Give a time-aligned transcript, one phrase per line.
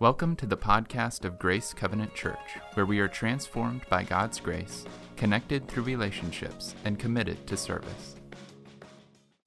[0.00, 4.84] Welcome to the podcast of Grace Covenant Church, where we are transformed by God's grace,
[5.16, 8.16] connected through relationships, and committed to service.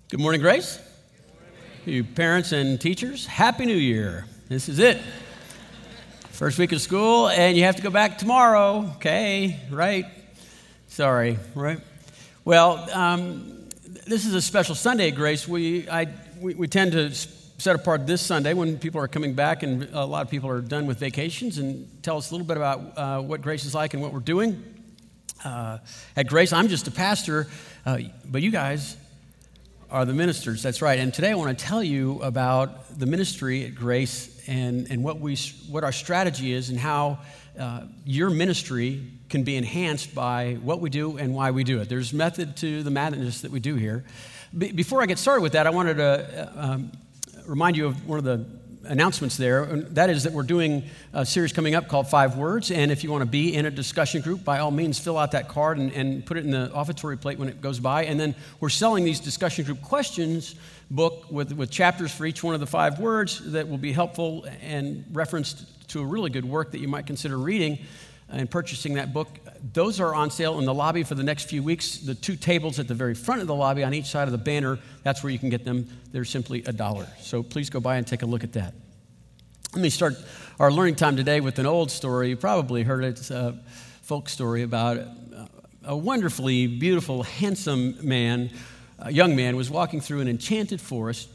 [0.10, 0.80] Good morning, Grace.
[1.86, 4.24] You parents and teachers, Happy New Year.
[4.48, 5.02] This is it.
[6.30, 8.90] First week of school, and you have to go back tomorrow.
[8.96, 10.06] Okay, right?
[10.88, 11.82] Sorry, right?
[12.46, 13.68] Well, um,
[14.06, 15.46] this is a special Sunday, Grace.
[15.46, 16.08] We, I,
[16.40, 17.14] we, we tend to
[17.60, 20.62] set apart this Sunday when people are coming back and a lot of people are
[20.62, 23.96] done with vacations and tell us a little bit about uh, what Grace is like
[23.96, 24.64] and what we're doing.
[25.44, 25.80] Uh,
[26.16, 27.48] at Grace, I'm just a pastor,
[27.86, 28.96] uh, but you guys
[29.90, 30.62] are the ministers.
[30.62, 31.00] That's right.
[31.00, 35.20] And today I want to tell you about the ministry at Grace and, and what,
[35.20, 35.36] we,
[35.68, 37.20] what our strategy is and how
[37.60, 41.90] uh, your ministry can be enhanced by what we do and why we do it.
[41.90, 44.06] There's method to the madness that we do here.
[44.56, 46.92] Be- before I get started with that, I wanted to uh, um,
[47.48, 48.46] remind you of one of the
[48.84, 49.64] announcements there.
[49.64, 50.84] And that is that we're doing
[51.14, 52.72] a series coming up called Five Words.
[52.72, 55.32] And if you want to be in a discussion group, by all means, fill out
[55.32, 58.06] that card and, and put it in the offertory plate when it goes by.
[58.06, 60.56] And then we're selling these discussion group questions
[60.90, 64.46] book with, with chapters for each one of the five words that will be helpful
[64.62, 67.80] and referenced to a really good work that you might consider reading
[68.30, 69.30] and purchasing that book.
[69.74, 71.98] Those are on sale in the lobby for the next few weeks.
[71.98, 74.38] The two tables at the very front of the lobby on each side of the
[74.38, 75.88] banner, that's where you can get them.
[76.12, 77.08] They're simply a dollar.
[77.20, 78.74] So please go by and take a look at that.
[79.74, 80.16] Let me start
[80.60, 82.30] our learning time today with an old story.
[82.30, 83.20] You probably heard it.
[83.20, 83.60] It's a
[84.04, 85.00] folk story about
[85.84, 88.50] a wonderfully beautiful, handsome man,
[89.00, 91.30] a young man, was walking through an enchanted forest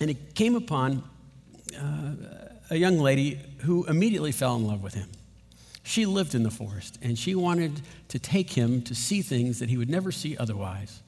[0.00, 1.02] and he came upon
[1.80, 2.14] uh,
[2.70, 5.08] a young lady who immediately fell in love with him.
[5.86, 9.68] She lived in the forest, and she wanted to take him to see things that
[9.68, 11.02] he would never see otherwise.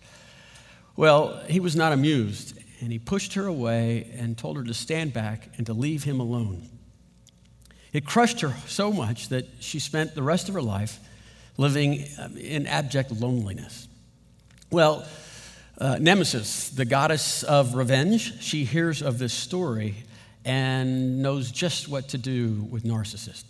[0.96, 5.14] Well, he was not amused, and he pushed her away and told her to stand
[5.14, 6.68] back and to leave him alone.
[7.94, 11.00] It crushed her so much that she spent the rest of her life
[11.56, 13.88] living um, in abject loneliness.
[14.70, 15.06] Well,
[15.78, 19.94] uh, Nemesis, the goddess of revenge, she hears of this story
[20.44, 23.44] and knows just what to do with Narcissus.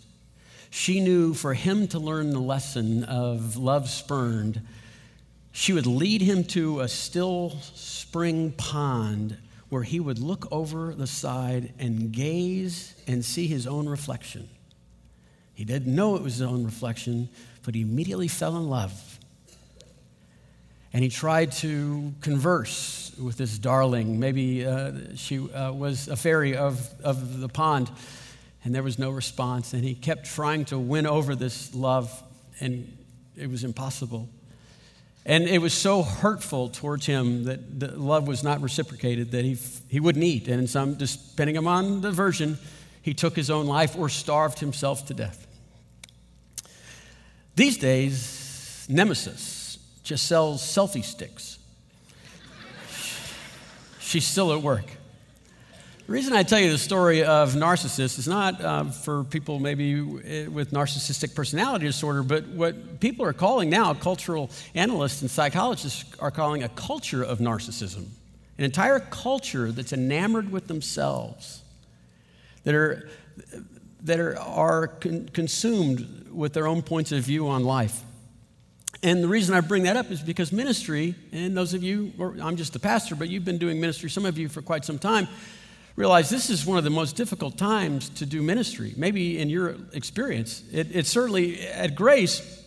[0.77, 4.61] She knew for him to learn the lesson of love spurned,
[5.51, 9.37] she would lead him to a still spring pond
[9.69, 14.47] where he would look over the side and gaze and see his own reflection.
[15.55, 17.27] He didn't know it was his own reflection,
[17.63, 19.19] but he immediately fell in love.
[20.93, 24.19] And he tried to converse with this darling.
[24.19, 27.89] Maybe uh, she uh, was a fairy of, of the pond
[28.67, 29.73] and there was no response.
[29.73, 32.11] And he kept trying to win over this love,
[32.59, 32.97] and
[33.37, 34.27] it was impossible.
[35.25, 39.57] And it was so hurtful towards him that the love was not reciprocated that he,
[39.87, 40.49] he wouldn't eat.
[40.49, 42.57] And in some, depending upon the version,
[43.01, 45.47] he took his own life or starved himself to death.
[47.55, 51.57] These days, Nemesis just sells selfie sticks.
[54.01, 54.96] She's still at work.
[56.07, 59.99] The reason I tell you the story of narcissists is not uh, for people maybe
[59.99, 66.31] with narcissistic personality disorder, but what people are calling now, cultural analysts and psychologists are
[66.31, 68.05] calling a culture of narcissism.
[68.57, 71.61] An entire culture that's enamored with themselves,
[72.63, 73.09] that are,
[74.03, 78.01] that are, are con- consumed with their own points of view on life.
[79.03, 82.55] And the reason I bring that up is because ministry, and those of you, I'm
[82.55, 85.27] just a pastor, but you've been doing ministry, some of you for quite some time,
[85.97, 89.75] realize this is one of the most difficult times to do ministry, maybe in your
[89.93, 90.63] experience.
[90.71, 92.63] It, it certainly, at Grace,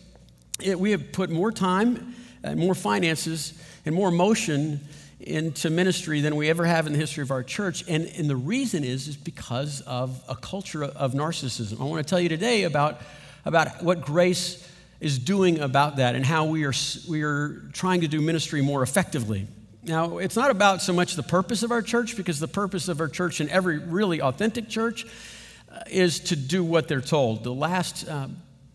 [0.61, 3.53] it, we have put more time and more finances
[3.85, 4.81] and more emotion
[5.21, 7.85] into ministry than we ever have in the history of our church.
[7.87, 11.79] And, and the reason is, is because of a culture of narcissism.
[11.79, 12.99] I want to tell you today about,
[13.45, 14.67] about what Grace
[14.99, 16.73] is doing about that and how we are,
[17.07, 19.47] we are trying to do ministry more effectively.
[19.83, 22.99] Now, it's not about so much the purpose of our church, because the purpose of
[22.99, 25.05] our church and every really authentic church
[25.71, 27.43] uh, is to do what they're told.
[27.43, 28.27] The last uh,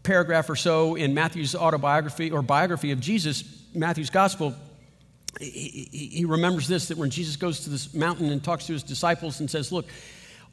[0.03, 3.45] paragraph or so in Matthew's autobiography or biography of Jesus,
[3.75, 4.55] Matthew's gospel,
[5.39, 8.83] he, he remembers this that when Jesus goes to this mountain and talks to his
[8.83, 9.87] disciples and says, Look,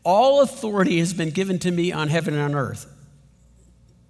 [0.03, 2.92] all authority has been given to me on heaven and on earth.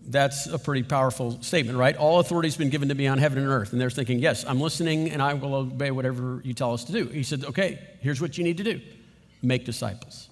[0.05, 1.95] That's a pretty powerful statement, right?
[1.95, 3.71] All authority has been given to me on heaven and earth.
[3.71, 6.91] And they're thinking, yes, I'm listening and I will obey whatever you tell us to
[6.91, 7.05] do.
[7.05, 8.81] He said, okay, here's what you need to do
[9.41, 10.29] make disciples.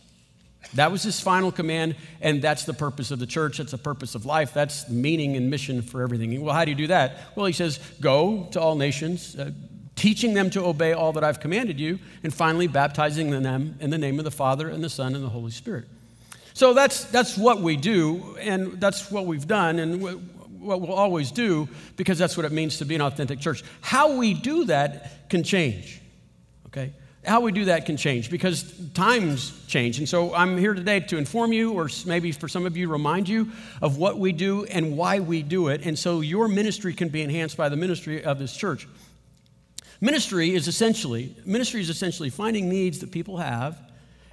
[0.75, 3.57] That was his final command, and that's the purpose of the church.
[3.57, 4.53] That's the purpose of life.
[4.53, 6.39] That's the meaning and mission for everything.
[6.41, 7.18] Well, how do you do that?
[7.35, 9.51] Well, he says, go to all nations, uh,
[9.95, 13.97] teaching them to obey all that I've commanded you, and finally baptizing them in the
[13.97, 15.88] name of the Father and the Son and the Holy Spirit.
[16.62, 21.31] So that's, that's what we do, and that's what we've done, and what we'll always
[21.31, 21.68] do
[21.98, 23.63] because that's what it means to be an authentic church.
[23.81, 26.00] How we do that can change,
[26.68, 26.94] okay?
[27.25, 29.98] How we do that can change because times change.
[29.98, 33.28] And so I'm here today to inform you, or maybe for some of you, remind
[33.28, 35.84] you of what we do and why we do it.
[35.84, 38.88] And so your ministry can be enhanced by the ministry of this church.
[40.00, 43.81] Ministry is essentially ministry is essentially finding needs that people have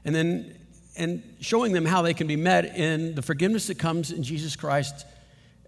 [0.05, 0.58] and then
[0.99, 4.57] and showing them how they can be met in the forgiveness that comes in Jesus
[4.57, 5.07] Christ,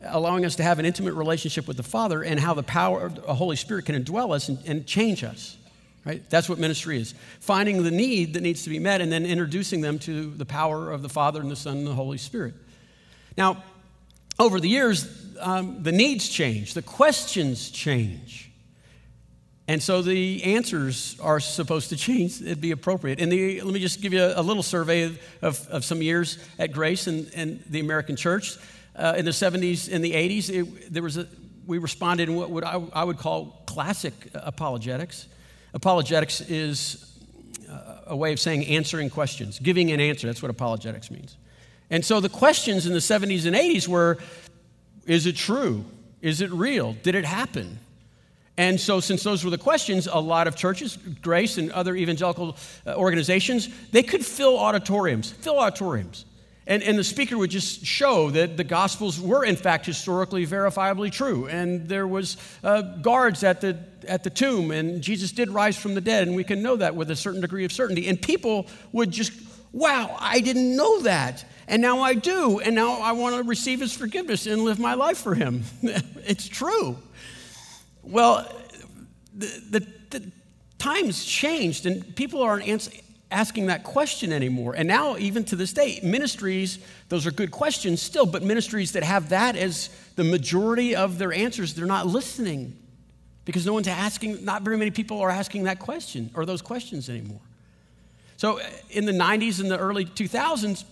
[0.03, 3.15] allowing us to have an intimate relationship with the Father, and how the power of
[3.15, 5.57] the Holy Spirit can indwell us and, and change us.
[6.05, 6.29] Right?
[6.31, 7.15] That's what ministry is.
[7.41, 10.91] Finding the need that needs to be met and then introducing them to the power
[10.91, 12.55] of the Father and the Son and the Holy Spirit.
[13.37, 13.63] Now,
[14.39, 15.07] over the years,
[15.39, 18.50] um, the needs change, the questions change.
[19.71, 23.21] And so the answers are supposed to change, it'd be appropriate.
[23.21, 26.03] And the, let me just give you a, a little survey of, of, of, some
[26.03, 28.57] years at Grace and, and the American church.
[28.97, 31.29] Uh, in the 70s and the 80s, it, there was a,
[31.69, 35.29] we responded in what would I, I would call classic apologetics.
[35.73, 37.17] Apologetics is
[38.09, 40.27] a way of saying answering questions, giving an answer.
[40.27, 41.37] That's what apologetics means.
[41.91, 44.19] And so the questions in the 70s and 80s were
[45.07, 45.85] Is it true?
[46.21, 46.95] Is it real?
[47.05, 47.79] Did it happen?
[48.61, 52.59] And so, since those were the questions, a lot of churches, Grace and other evangelical
[52.87, 56.27] uh, organizations, they could fill auditoriums, fill auditoriums.
[56.67, 61.11] And, and the speaker would just show that the Gospels were, in fact, historically verifiably
[61.11, 61.47] true.
[61.47, 65.95] And there was uh, guards at the, at the tomb, and Jesus did rise from
[65.95, 68.09] the dead, and we can know that with a certain degree of certainty.
[68.09, 69.33] And people would just,
[69.73, 71.47] wow, I didn't know that.
[71.67, 72.61] And now I do.
[72.61, 75.63] And now I want to receive his forgiveness and live my life for him.
[75.83, 76.99] it's true.
[78.03, 78.51] Well,
[79.35, 80.33] the, the, the
[80.79, 82.91] times changed, and people aren't ans-
[83.31, 84.75] asking that question anymore.
[84.75, 89.03] And now, even to this day, ministries, those are good questions still, but ministries that
[89.03, 92.77] have that as the majority of their answers, they're not listening
[93.45, 97.09] because no one's asking, not very many people are asking that question or those questions
[97.09, 97.41] anymore.
[98.37, 100.85] So, uh, in the 90s and the early 2000s,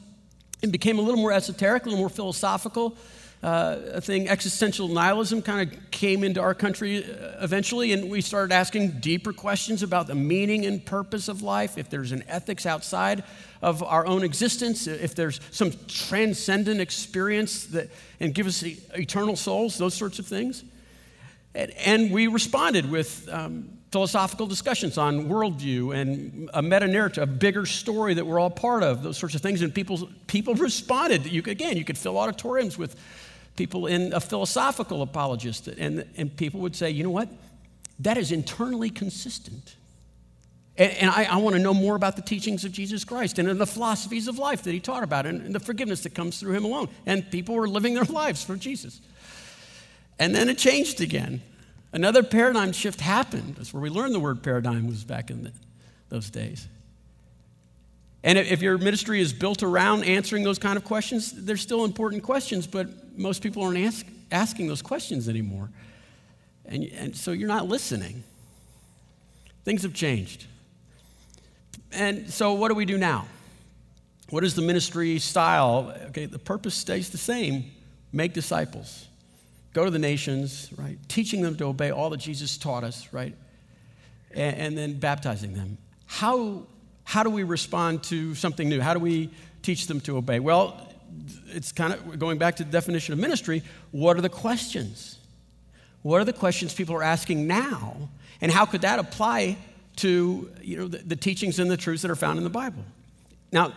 [0.62, 2.96] it became a little more esoteric, a little more philosophical
[3.42, 4.28] uh, thing.
[4.28, 9.32] Existential nihilism kind of came into our country uh, eventually, and we started asking deeper
[9.32, 13.22] questions about the meaning and purpose of life, if there's an ethics outside
[13.62, 17.90] of our own existence, if there's some transcendent experience that
[18.20, 20.64] and give us eternal souls, those sorts of things.
[21.54, 27.26] And, and we responded with um, philosophical discussions on worldview and a meta narrative, a
[27.26, 29.62] bigger story that we're all part of, those sorts of things.
[29.62, 31.26] And people, people responded.
[31.26, 32.96] You, again, you could fill auditoriums with
[33.58, 37.28] people in a philosophical apologist, and, and people would say, you know what?
[37.98, 39.74] That is internally consistent.
[40.78, 43.60] And, and I, I want to know more about the teachings of Jesus Christ and
[43.60, 46.54] the philosophies of life that he taught about and, and the forgiveness that comes through
[46.54, 46.88] him alone.
[47.04, 49.00] And people were living their lives for Jesus.
[50.18, 51.42] And then it changed again.
[51.92, 53.56] Another paradigm shift happened.
[53.56, 55.52] That's where we learned the word paradigm was back in the,
[56.08, 56.68] those days.
[58.24, 62.22] And if your ministry is built around answering those kind of questions, they're still important
[62.22, 65.70] questions, but most people aren't ask, asking those questions anymore.
[66.64, 68.24] And, and so you're not listening.
[69.64, 70.46] Things have changed.
[71.92, 73.26] And so, what do we do now?
[74.30, 75.94] What is the ministry style?
[76.08, 77.70] Okay, the purpose stays the same
[78.12, 79.06] make disciples,
[79.74, 80.98] go to the nations, right?
[81.08, 83.34] Teaching them to obey all that Jesus taught us, right?
[84.30, 85.78] And, and then baptizing them.
[86.06, 86.66] How
[87.08, 88.82] how do we respond to something new?
[88.82, 89.30] How do we
[89.62, 90.40] teach them to obey?
[90.40, 90.92] Well,
[91.46, 93.62] it's kind of going back to the definition of ministry.
[93.92, 95.16] What are the questions?
[96.02, 98.10] What are the questions people are asking now?
[98.42, 99.56] And how could that apply
[99.96, 102.84] to you know, the, the teachings and the truths that are found in the Bible?
[103.52, 103.72] Now,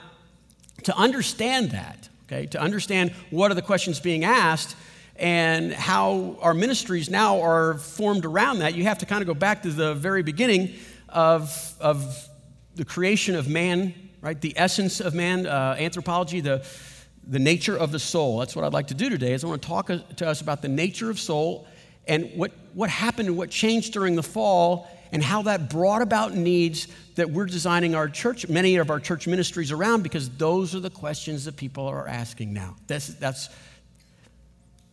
[0.84, 4.76] to understand that, okay, to understand what are the questions being asked,
[5.16, 9.34] and how our ministries now are formed around that, you have to kind of go
[9.34, 10.74] back to the very beginning
[11.08, 12.28] of, of
[12.76, 14.40] the creation of man, right?
[14.40, 16.66] The essence of man, uh, anthropology, the,
[17.28, 18.40] the nature of the soul.
[18.40, 20.62] That's what I'd like to do today is I want to talk to us about
[20.62, 21.68] the nature of soul
[22.08, 26.34] and what, what happened and what changed during the fall and how that brought about
[26.34, 30.80] needs that we're designing our church, many of our church ministries around because those are
[30.80, 32.76] the questions that people are asking now.
[32.88, 33.50] That's, that's,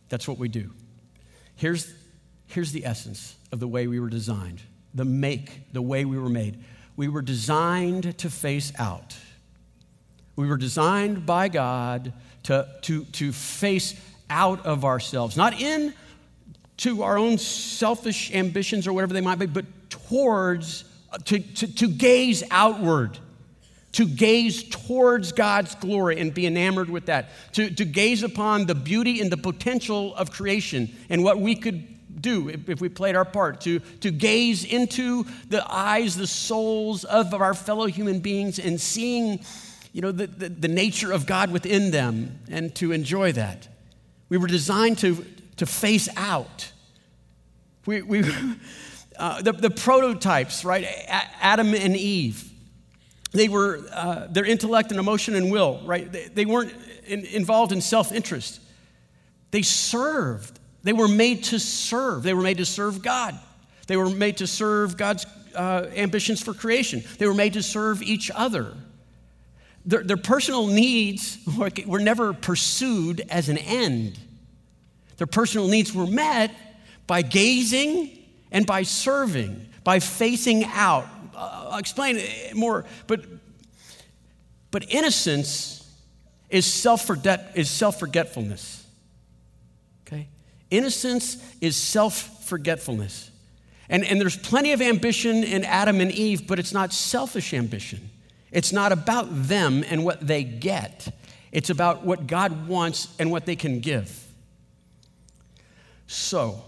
[0.09, 0.71] that's what we do.
[1.55, 1.93] Here's,
[2.47, 4.61] here's the essence of the way we were designed,
[4.93, 6.63] the make, the way we were made.
[6.99, 9.15] We were designed to face out.
[10.35, 12.11] We were designed by God
[12.43, 13.95] to, to, to face
[14.29, 15.93] out of ourselves, not in
[16.75, 21.73] to our own selfish ambitions or whatever they might be, but towards, uh, to, to,
[21.75, 23.17] to gaze outward.
[23.93, 28.75] to gaze towards God's glory and be enamored with that, to, to gaze upon the
[28.75, 31.87] beauty and the potential of creation and what we could
[32.21, 37.33] do if, we played our part, to, to gaze into the eyes, the souls of
[37.33, 39.39] our fellow human beings and seeing
[39.91, 43.67] you know, the, the, the nature of God within them and to enjoy that.
[44.29, 45.25] We were designed to,
[45.57, 46.71] to face out.
[47.85, 48.23] We, we,
[49.17, 50.83] uh, the, the prototypes, right?
[50.83, 52.49] A- Adam and Eve
[53.31, 56.11] they were, uh, their intellect and emotion and will, right?
[56.11, 56.73] They, they weren't
[57.05, 58.59] in, involved in self interest.
[59.51, 60.58] They served.
[60.83, 62.23] They were made to serve.
[62.23, 63.37] They were made to serve God.
[63.87, 67.03] They were made to serve God's uh, ambitions for creation.
[67.17, 68.75] They were made to serve each other.
[69.85, 71.37] Their, their personal needs
[71.85, 74.19] were never pursued as an end.
[75.17, 76.55] Their personal needs were met
[77.07, 78.17] by gazing
[78.51, 82.21] and by serving, by facing out, I'll explain
[82.53, 83.25] more, but,
[84.71, 85.91] but innocence
[86.49, 87.09] is self
[87.55, 88.78] is self-forgetfulness.
[90.71, 93.31] Innocence is self-forgetfulness.
[93.89, 98.09] And, and there's plenty of ambition in Adam and Eve, but it's not selfish ambition.
[98.51, 101.15] It's not about them and what they get.
[101.51, 104.27] It's about what God wants and what they can give.
[106.05, 106.63] So,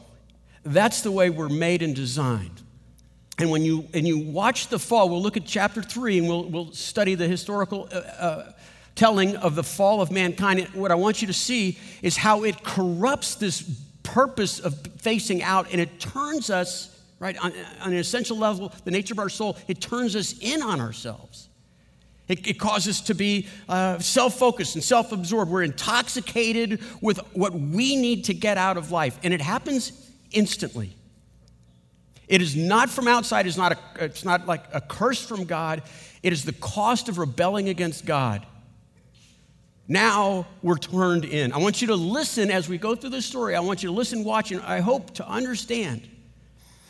[0.63, 2.61] that's the way we're made and designed.
[3.39, 6.43] And when you, and you watch the fall, we'll look at chapter three and we'll,
[6.43, 8.51] we'll study the historical uh, uh,
[8.93, 10.67] telling of the fall of mankind.
[10.73, 13.61] What I want you to see is how it corrupts this
[14.03, 18.91] purpose of facing out and it turns us, right, on, on an essential level, the
[18.91, 21.49] nature of our soul, it turns us in on ourselves.
[22.27, 25.51] It, it causes us to be uh, self focused and self absorbed.
[25.51, 30.95] We're intoxicated with what we need to get out of life, and it happens instantly.
[32.29, 35.83] It is not from outside, it's not, a, it's not like a curse from God.
[36.23, 38.45] It is the cost of rebelling against God.
[39.87, 41.51] Now we're turned in.
[41.51, 43.55] I want you to listen as we go through this story.
[43.55, 46.07] I want you to listen, watch, and I hope to understand.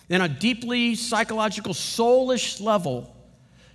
[0.09, 3.15] In a deeply psychological, soulish level,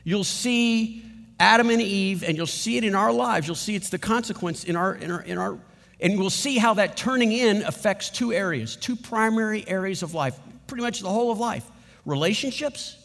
[0.04, 1.02] you'll see
[1.40, 3.46] Adam and Eve, and you'll see it in our lives.
[3.46, 5.58] You'll see it's the consequence in our, in our, in our
[6.00, 10.38] and we'll see how that turning in affects two areas, two primary areas of life
[10.66, 11.64] pretty much the whole of life
[12.04, 12.96] relationships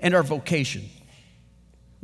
[0.00, 0.82] and our vocation.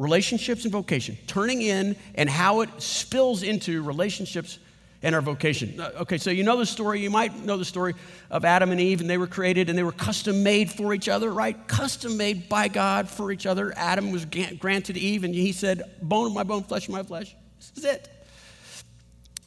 [0.00, 4.58] Relationships and vocation, turning in and how it spills into relationships
[5.02, 5.78] and our vocation.
[5.78, 7.94] Uh, okay, so you know the story, you might know the story
[8.30, 11.06] of Adam and Eve, and they were created and they were custom made for each
[11.06, 11.68] other, right?
[11.68, 13.74] Custom made by God for each other.
[13.76, 17.36] Adam was granted Eve, and he said, Bone of my bone, flesh of my flesh.
[17.58, 18.08] This is it.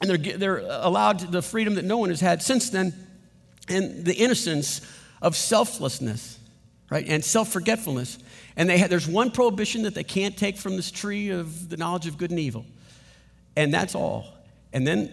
[0.02, 2.94] And they're, they're allowed the freedom that no one has had since then
[3.68, 4.82] and the innocence
[5.20, 6.38] of selflessness,
[6.92, 7.10] right?
[7.10, 8.20] And self forgetfulness.
[8.56, 12.08] And they there's one prohibition that they can't take from this tree of the knowledge
[12.08, 12.66] of good and evil.
[13.56, 14.26] And that's all.
[14.72, 15.12] And then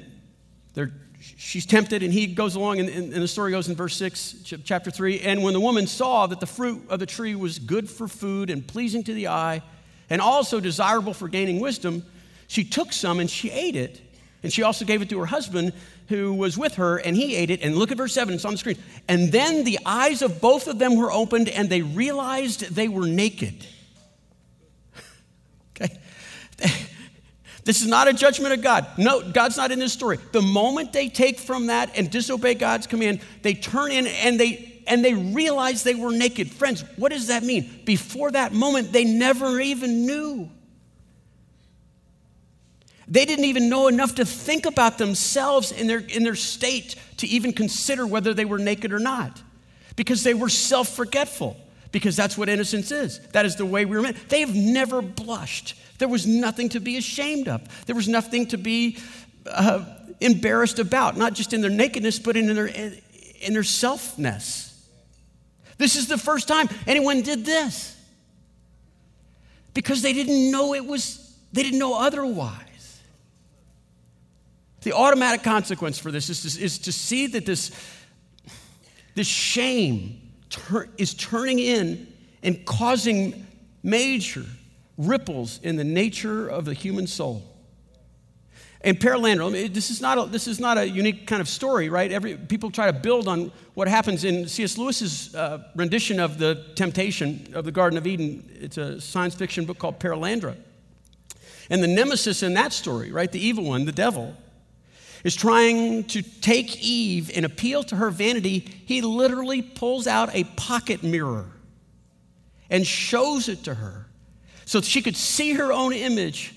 [1.21, 4.91] she's tempted, and he goes along, and, and, the story goes in verse 6, chapter
[4.91, 5.21] 3.
[5.21, 8.51] And when the woman saw that the fruit of the tree was good for food
[8.51, 9.63] and pleasing to the eye,
[10.09, 12.05] and also desirable for gaining wisdom,
[12.49, 14.01] she took some and she ate it.
[14.43, 15.73] And she also gave it to her husband
[16.11, 17.63] who was with her, and he ate it.
[17.63, 18.77] And look at verse 7, it's on the screen.
[19.09, 23.07] And then the eyes of both of them were opened, and they realized they were
[23.07, 23.65] naked.
[25.81, 25.99] okay?
[27.63, 28.87] This is not a judgment of God.
[28.97, 30.19] No, God's not in this story.
[30.33, 34.83] The moment they take from that and disobey God's command, they turn in and they
[34.87, 36.51] and they realize they were naked.
[36.51, 37.83] Friends, what does that mean?
[37.85, 40.51] Before that moment, they never even knew.
[43.11, 47.27] They didn't even know enough to think about themselves in their, in their state to
[47.27, 49.43] even consider whether they were naked or not
[49.97, 51.57] because they were self forgetful,
[51.91, 53.19] because that's what innocence is.
[53.33, 54.29] That is the way we were meant.
[54.29, 55.75] They have never blushed.
[55.99, 58.99] There was nothing to be ashamed of, there was nothing to be
[59.47, 59.85] uh,
[60.21, 64.73] embarrassed about, not just in their nakedness, but in their, in their selfness.
[65.79, 67.97] This is the first time anyone did this
[69.75, 72.70] because they didn't know it was, they didn't know otherwise.
[74.83, 77.71] The automatic consequence for this is to, is to see that this,
[79.15, 82.07] this shame tur- is turning in
[82.43, 83.47] and causing
[83.83, 84.45] major
[84.97, 87.43] ripples in the nature of the human soul.
[88.83, 92.11] And Perelandra, this is not a, this is not a unique kind of story, right?
[92.11, 94.79] Every, people try to build on what happens in C.S.
[94.79, 98.49] Lewis's uh, rendition of the temptation of the Garden of Eden.
[98.59, 100.57] It's a science fiction book called Perelandra.
[101.69, 104.35] And the nemesis in that story, right, the evil one, the devil,
[105.25, 110.45] is trying to take Eve and appeal to her vanity, he literally pulls out a
[110.45, 111.47] pocket mirror
[112.71, 114.07] and shows it to her
[114.71, 116.55] so she could see her own image,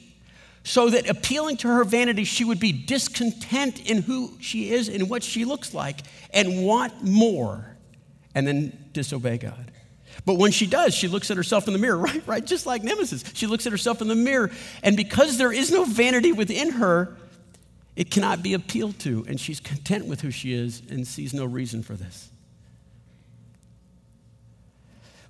[0.64, 5.10] so that appealing to her vanity, she would be discontent in who she is and
[5.10, 6.02] what she looks like
[6.32, 7.76] and want more,
[8.36, 9.72] and then disobey God.
[10.26, 12.22] But when she does, she looks at herself in the mirror, right?
[12.28, 12.46] Right?
[12.46, 13.24] Just like Nemesis.
[13.34, 14.52] She looks at herself in the mirror,
[14.84, 17.18] and because there is no vanity within her,
[17.96, 21.46] it cannot be appealed to, and she's content with who she is and sees no
[21.46, 22.30] reason for this.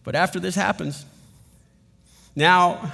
[0.03, 1.05] But after this happens,
[2.36, 2.91] now,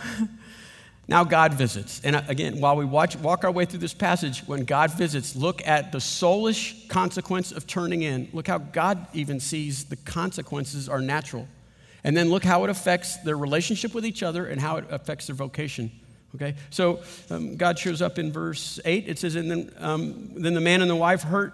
[1.08, 2.02] now God visits.
[2.04, 5.36] And uh, again, while we watch, walk our way through this passage, when God visits,
[5.36, 8.30] look at the soulish consequence of turning in.
[8.34, 11.48] Look how God even sees the consequences are natural.
[12.04, 15.28] And then look how it affects their relationship with each other and how it affects
[15.28, 15.92] their vocation.
[16.36, 16.56] Okay?
[16.70, 19.08] So um, God shows up in verse 8.
[19.08, 21.54] It says, And then, um, then the man and the wife heard,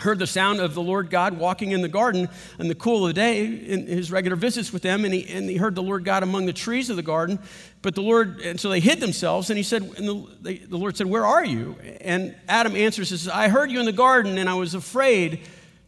[0.00, 2.28] heard the sound of the Lord God walking in the garden
[2.60, 5.04] in the cool of the day in his regular visits with them.
[5.04, 7.40] And he, and he heard the Lord God among the trees of the garden.
[7.82, 9.50] But the Lord, and so they hid themselves.
[9.50, 11.76] And he said, and the, they, the Lord said, Where are you?
[12.00, 15.40] And Adam answers, says, I heard you in the garden and I was afraid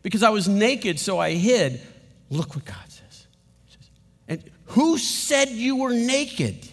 [0.03, 1.81] because I was naked, so I hid.
[2.31, 3.27] Look what God says.
[4.27, 6.70] And who said you were naked?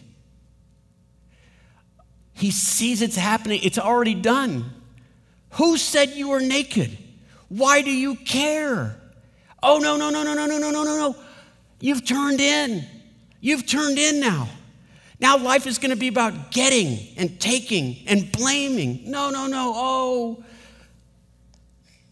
[2.38, 4.72] He sees it's happening, it's already done.
[5.52, 6.96] Who said you were naked?
[7.50, 8.96] Why do you care?
[9.64, 11.16] Oh, no, no, no, no, no, no, no, no, no, no.
[11.80, 12.86] You've turned in.
[13.42, 14.50] You've turned in now.
[15.20, 19.10] Now life is going to be about getting and taking and blaming.
[19.10, 19.74] No, no, no.
[19.76, 20.44] Oh,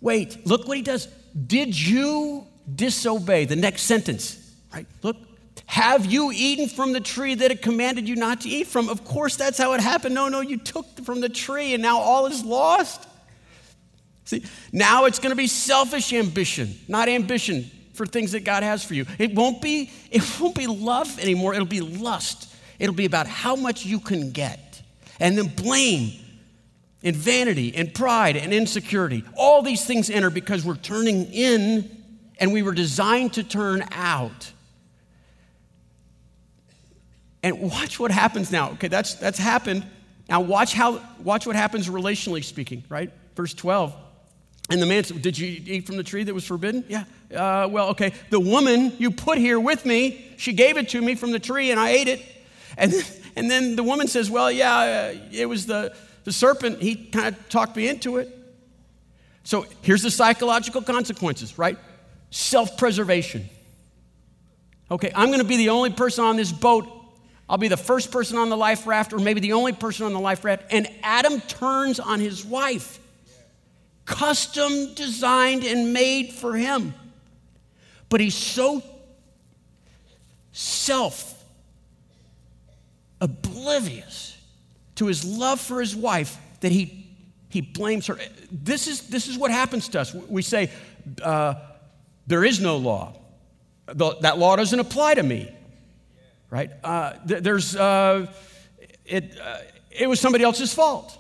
[0.02, 1.08] wait, look what he does.
[1.46, 3.46] Did you disobey?
[3.46, 4.88] The next sentence, right?
[5.04, 5.18] Look,
[5.68, 8.88] have you eaten from the tree that it commanded you not to eat from?
[8.88, 10.16] Of course, that's how it happened.
[10.16, 13.08] No, no, you took from the tree and now all is lost.
[14.26, 18.84] See, now it's going to be selfish ambition, not ambition for things that God has
[18.84, 19.06] for you.
[19.18, 22.52] It won't be it won't be love anymore, it'll be lust.
[22.78, 24.82] It'll be about how much you can get.
[25.20, 26.12] And then blame
[27.04, 29.24] and vanity and pride and insecurity.
[29.38, 32.04] All these things enter because we're turning in
[32.38, 34.52] and we were designed to turn out.
[37.46, 38.72] And watch what happens now.
[38.72, 39.86] Okay, that's, that's happened.
[40.28, 43.12] Now watch how watch what happens relationally speaking, right?
[43.36, 43.96] Verse 12.
[44.72, 46.84] And the man said, Did you eat from the tree that was forbidden?
[46.88, 47.04] Yeah.
[47.32, 48.14] Uh, well, okay.
[48.32, 51.70] The woman you put here with me, she gave it to me from the tree
[51.70, 52.26] and I ate it.
[52.80, 52.92] And,
[53.36, 56.82] and then the woman says, Well, yeah, uh, it was the, the serpent.
[56.82, 58.36] He kind of talked me into it.
[59.44, 61.78] So here's the psychological consequences, right?
[62.32, 63.48] Self preservation.
[64.90, 66.95] Okay, I'm going to be the only person on this boat
[67.48, 70.14] I'll be the first person on the life raft, or maybe the only person on
[70.14, 70.64] the life raft.
[70.72, 73.00] And Adam turns on his wife,
[74.06, 76.96] custom designed and made for him.
[78.10, 78.82] But he's so
[80.52, 81.44] self
[83.22, 84.38] oblivious
[84.96, 87.08] to his love for his wife that he,
[87.50, 88.18] he blames her.
[88.52, 90.14] This is, this is what happens to us.
[90.14, 90.72] We say,
[91.22, 91.56] uh,
[92.26, 93.14] There is no law.
[93.86, 95.52] that law doesn't apply to me
[96.56, 96.72] right?
[96.86, 98.32] Uh, th- there's, uh,
[99.06, 99.58] it, uh,
[99.92, 101.18] it was somebody else's fault,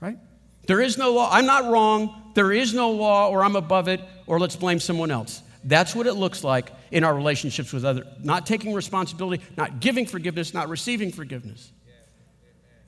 [0.00, 0.18] right?
[0.66, 1.28] There is no law.
[1.30, 2.32] I'm not wrong.
[2.34, 5.40] There is no law, or I'm above it, or let's blame someone else.
[5.62, 8.06] That's what it looks like in our relationships with others.
[8.24, 11.70] Not taking responsibility, not giving forgiveness, not receiving forgiveness.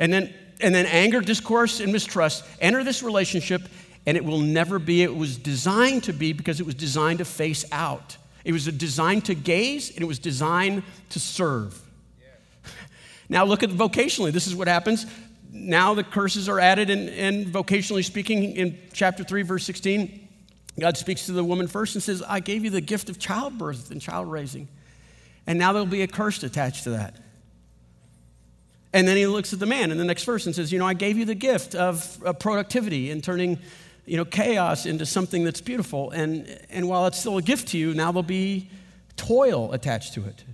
[0.01, 3.63] And then, and then anger, discourse, and mistrust enter this relationship,
[4.05, 5.05] and it will never be.
[5.05, 8.17] It was designed to be because it was designed to face out.
[8.47, 11.83] It was designed to gaze and it was designed to serve.
[13.29, 14.31] now, look at vocationally.
[14.31, 15.05] This is what happens.
[15.51, 20.29] Now, the curses are added, and, and vocationally speaking, in chapter 3, verse 16,
[20.79, 23.91] God speaks to the woman first and says, I gave you the gift of childbirth
[23.91, 24.69] and child raising.
[25.49, 27.17] And now there'll be a curse attached to that.
[28.93, 30.87] And then he looks at the man in the next verse and says, You know,
[30.87, 33.59] I gave you the gift of, of productivity and turning
[34.07, 36.11] you know, chaos into something that's beautiful.
[36.13, 38.71] And, and while it's still a gift to you, now there'll be
[39.17, 40.45] toil attached to it.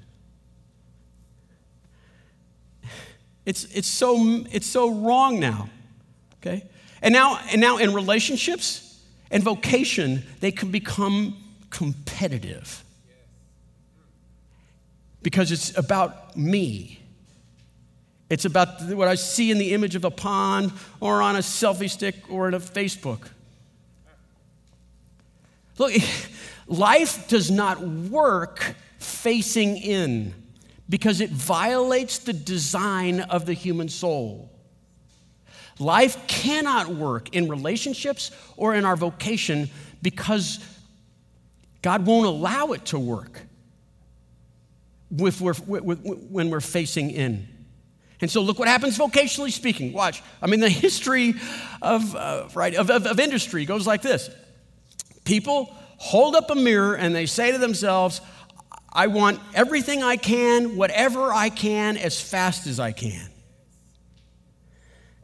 [3.44, 5.68] It's, it's, so, it's so wrong now,
[6.40, 6.64] okay?
[7.02, 11.36] And now, and now in relationships and vocation, they can become
[11.70, 12.84] competitive
[15.22, 17.00] because it's about me.
[18.30, 21.90] It's about what I see in the image of a pond or on a selfie
[21.90, 23.28] stick or in a Facebook.
[25.78, 25.92] Look,
[26.66, 30.34] life does not work facing in
[30.88, 34.50] because it violates the design of the human soul.
[35.78, 39.70] Life cannot work in relationships or in our vocation
[40.02, 40.58] because
[41.80, 43.40] God won't allow it to work.
[45.10, 47.48] when we're facing in.
[48.20, 49.92] And so look what happens vocationally speaking.
[49.92, 50.22] Watch.
[50.40, 51.34] I mean, the history
[51.82, 54.30] of, uh, right, of, of, of industry goes like this.
[55.24, 58.20] People hold up a mirror and they say to themselves,
[58.92, 63.28] I want everything I can, whatever I can, as fast as I can.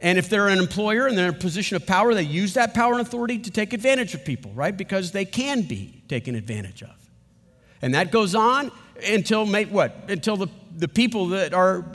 [0.01, 2.73] And if they're an employer and they're in a position of power, they use that
[2.73, 4.75] power and authority to take advantage of people, right?
[4.75, 6.95] Because they can be taken advantage of.
[7.81, 8.71] And that goes on
[9.05, 9.95] until what?
[10.07, 11.85] Until the, the people that are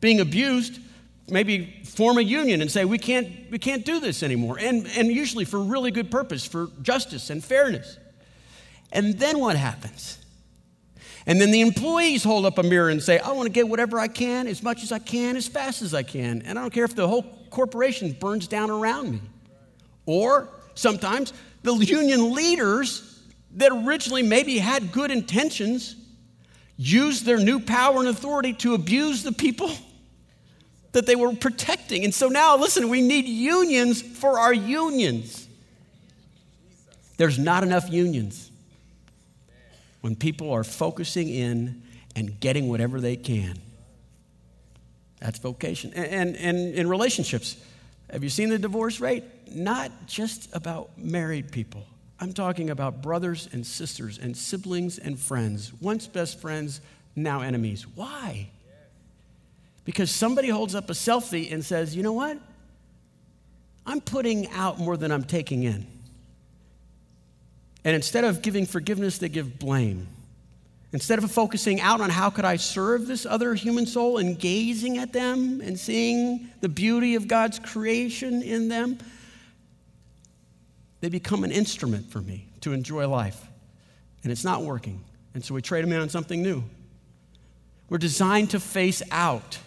[0.00, 0.80] being abused
[1.28, 4.58] maybe form a union and say we can't we can't do this anymore.
[4.58, 7.98] And and usually for really good purpose for justice and fairness.
[8.92, 10.18] And then what happens?
[11.26, 13.98] And then the employees hold up a mirror and say i want to get whatever
[13.98, 16.72] i can as much as i can as fast as i can and i don't
[16.72, 19.20] care if the whole corporation burns down around me.
[20.06, 21.32] Or sometimes
[21.62, 25.96] the union leaders that originally maybe had good intentions
[26.76, 29.70] use their new power and authority to abuse the people
[30.94, 32.04] that they were protecting.
[32.04, 35.46] And so now, listen, we need unions for our unions.
[37.16, 38.50] There's not enough unions
[40.00, 41.82] when people are focusing in
[42.16, 43.58] and getting whatever they can.
[45.20, 45.92] That's vocation.
[45.94, 47.56] And, and, in relationships,
[48.10, 49.24] have you seen the divorce rate?
[49.50, 51.84] Not just about married people.
[52.20, 56.80] I'm talking about brothers and sisters and siblings and friends, once best friends,
[57.16, 57.86] now enemies.
[57.94, 58.50] Why?
[59.84, 62.38] Because somebody holds up a selfie and says, you know what?
[63.86, 65.86] I'm putting out more than I'm taking in.
[67.84, 70.08] And instead of giving forgiveness, they give blame.
[70.92, 74.96] Instead of focusing out on how could I serve this other human soul and gazing
[74.98, 78.98] at them and seeing the beauty of God's creation in them,
[81.00, 83.44] they become an instrument for me to enjoy life.
[84.22, 85.04] And it's not working.
[85.34, 86.62] And so we trade them in on something new.
[87.90, 89.58] We're designed to face out.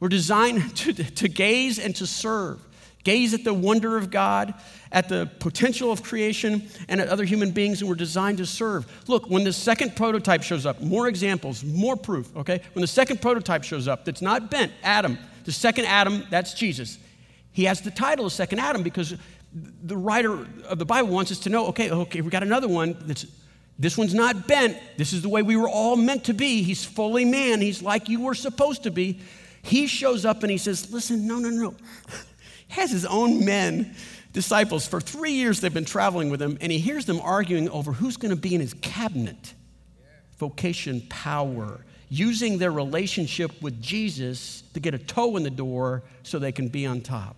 [0.00, 2.66] We're designed to, to gaze and to serve.
[3.02, 4.52] Gaze at the wonder of God,
[4.92, 8.86] at the potential of creation, and at other human beings, and we're designed to serve.
[9.08, 12.60] Look, when the second prototype shows up, more examples, more proof, okay?
[12.74, 16.98] When the second prototype shows up that's not bent, Adam, the second Adam, that's Jesus.
[17.52, 19.14] He has the title of second Adam because
[19.82, 22.96] the writer of the Bible wants us to know okay, okay, we got another one
[23.00, 23.26] that's
[23.78, 24.76] this one's not bent.
[24.98, 26.62] This is the way we were all meant to be.
[26.62, 27.62] He's fully man.
[27.62, 29.20] He's like you were supposed to be.
[29.62, 31.74] He shows up and he says, Listen, no, no, no.
[32.68, 33.96] He has his own men,
[34.32, 34.86] disciples.
[34.86, 38.16] For three years, they've been traveling with him, and he hears them arguing over who's
[38.16, 39.54] going to be in his cabinet.
[40.38, 46.38] Vocation, power, using their relationship with Jesus to get a toe in the door so
[46.38, 47.36] they can be on top.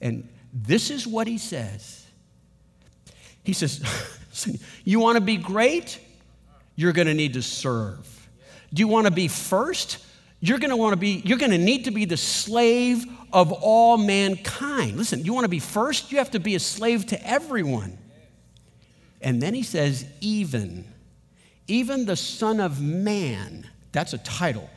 [0.00, 2.06] And this is what he says
[3.42, 3.82] He says,
[4.84, 5.98] You want to be great?
[6.76, 8.28] You're going to need to serve.
[8.72, 9.98] Do you want to be first?
[10.40, 13.52] You're going to want to be, you're going to need to be the slave of
[13.52, 14.96] all mankind.
[14.96, 17.98] Listen, you want to be first, you have to be a slave to everyone.
[19.20, 20.86] And then he says, even,
[21.68, 24.70] even the Son of Man, that's a title.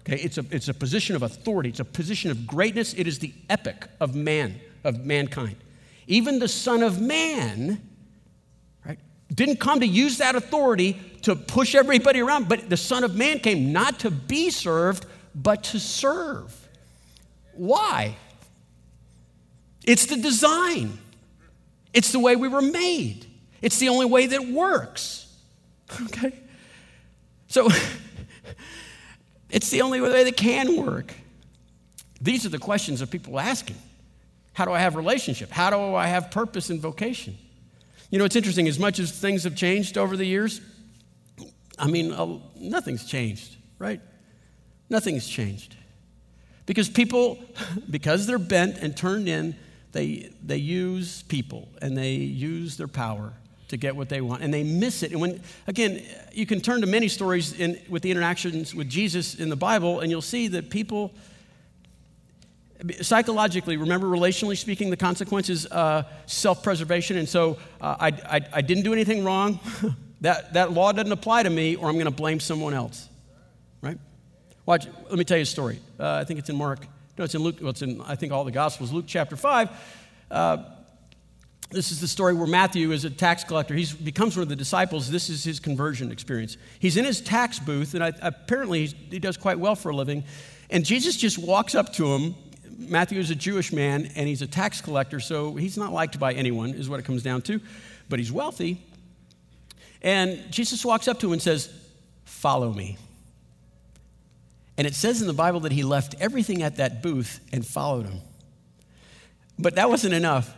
[0.00, 3.18] Okay, it's a, it's a position of authority, it's a position of greatness, it is
[3.18, 5.56] the epic of man, of mankind.
[6.06, 7.80] Even the Son of Man
[8.86, 8.98] right,
[9.34, 13.38] didn't come to use that authority to push everybody around, but the Son of Man
[13.38, 16.68] came not to be served, but to serve.
[17.54, 18.16] Why?
[19.84, 20.98] It's the design,
[21.92, 23.26] it's the way we were made,
[23.62, 25.34] it's the only way that works.
[26.06, 26.32] Okay?
[27.48, 27.68] So,
[29.50, 31.14] it's the only way that can work.
[32.20, 33.76] These are the questions that people are asking.
[34.52, 35.50] How do I have relationship?
[35.50, 37.36] How do I have purpose and vocation?
[38.10, 40.60] You know, it's interesting, as much as things have changed over the years,
[41.78, 44.00] I mean, nothing's changed, right?
[44.88, 45.76] Nothing's changed.
[46.66, 47.38] Because people,
[47.90, 49.56] because they're bent and turned in,
[49.92, 53.32] they, they use people and they use their power
[53.68, 55.12] to get what they want and they miss it.
[55.12, 59.34] And when, again, you can turn to many stories in, with the interactions with Jesus
[59.34, 61.14] in the Bible and you'll see that people
[63.00, 67.16] psychologically, remember, relationally speaking, the consequences uh, self preservation.
[67.16, 69.58] And so uh, I, I, I, didn't do anything wrong.
[70.24, 73.08] that, that law doesn't apply to me, or I'm going to blame someone else.
[73.80, 73.98] Right?
[74.66, 75.78] Watch, let me tell you a story.
[75.98, 76.80] Uh, I think it's in Mark.
[77.18, 77.58] No, it's in Luke.
[77.60, 78.92] Well, it's in, I think, all the Gospels.
[78.92, 79.70] Luke chapter 5.
[80.30, 80.58] Uh,
[81.70, 83.74] this is the story where Matthew is a tax collector.
[83.74, 85.10] He becomes one of the disciples.
[85.10, 86.56] This is his conversion experience.
[86.78, 90.24] He's in his tax booth, and I, apparently he does quite well for a living.
[90.70, 92.34] And Jesus just walks up to him
[92.78, 96.32] Matthew is a Jewish man and he's a tax collector, so he's not liked by
[96.32, 97.60] anyone, is what it comes down to.
[98.08, 98.84] But he's wealthy.
[100.04, 101.72] And Jesus walks up to him and says,
[102.24, 102.98] Follow me.
[104.76, 108.06] And it says in the Bible that he left everything at that booth and followed
[108.06, 108.20] him.
[109.58, 110.54] But that wasn't enough.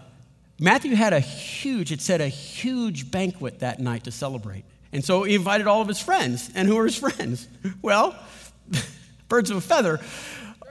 [0.58, 4.64] Matthew had a huge, it said, a huge banquet that night to celebrate.
[4.92, 6.50] And so he invited all of his friends.
[6.54, 7.46] And who are his friends?
[7.82, 8.16] Well,
[9.28, 10.00] birds of a feather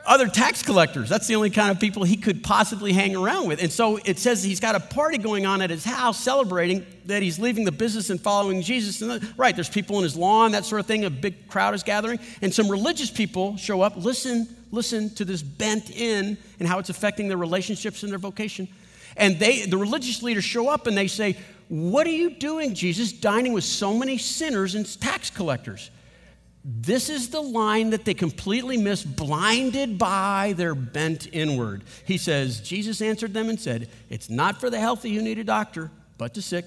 [0.05, 1.09] other tax collectors.
[1.09, 3.61] That's the only kind of people he could possibly hang around with.
[3.61, 7.21] And so it says he's got a party going on at his house celebrating that
[7.21, 9.01] he's leaving the business and following Jesus.
[9.01, 11.05] And uh, right, there's people in his lawn, that sort of thing.
[11.05, 12.19] A big crowd is gathering.
[12.41, 13.95] And some religious people show up.
[13.97, 18.67] Listen, listen to this bent in and how it's affecting their relationships and their vocation.
[19.17, 21.37] And they, the religious leaders show up and they say,
[21.69, 25.89] What are you doing, Jesus, dining with so many sinners and tax collectors?
[26.67, 31.83] This is the line that they completely miss, blinded by their bent inward.
[32.05, 35.43] He says, Jesus answered them and said, It's not for the healthy who need a
[35.43, 36.65] doctor, but the sick.